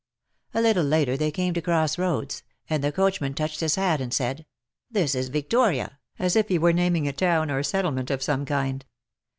A 0.55 0.63
little 0.63 0.83
later 0.83 1.15
they 1.15 1.29
came 1.29 1.53
to 1.53 1.61
cross 1.61 1.93
Toads, 1.93 2.41
and 2.67 2.83
the 2.83 2.91
coachman 2.91 3.35
touched 3.35 3.59
his 3.59 3.75
hat, 3.75 4.01
and 4.01 4.11
said," 4.11 4.47
This 4.89 5.13
is 5.13 5.29
Victoria,'' 5.29 5.99
as 6.17 6.35
if 6.35 6.47
he 6.47 6.57
were 6.57 6.73
naming 6.73 7.07
a 7.07 7.13
town 7.13 7.51
or 7.51 7.61
settlement 7.61 8.09
of 8.09 8.23
some 8.23 8.43
kind. 8.43 8.83